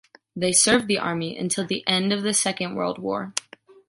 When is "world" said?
2.73-2.97